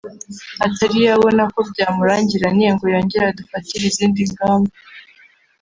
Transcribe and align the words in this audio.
atari 0.65 0.97
yabona 1.07 1.43
ko 1.53 1.59
byamurangiranye 1.69 2.67
ngo 2.73 2.85
yongere 2.93 3.23
adufatire 3.27 3.83
izindi 3.91 4.21
ngamba 4.31 4.73